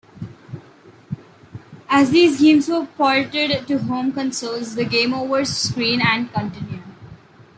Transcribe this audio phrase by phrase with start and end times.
[1.87, 6.81] As these games were ported to home consoles, the "Game over" screen and "Continue?